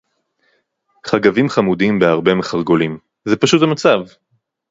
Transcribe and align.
חגבים 1.05 1.49
חמודים 1.49 1.99
בהרבה 1.99 2.35
מחרגולים. 2.35 2.97
זה 3.25 3.35
פשוט 3.37 3.61
המצב. 3.61 3.99